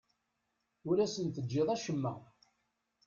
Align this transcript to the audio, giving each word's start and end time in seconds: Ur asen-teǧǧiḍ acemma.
Ur 0.89 0.97
asen-teǧǧiḍ 0.99 1.67
acemma. 1.75 2.13